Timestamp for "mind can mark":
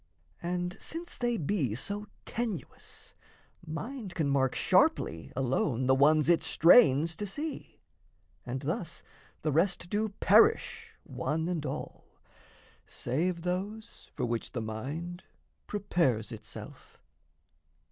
3.63-4.55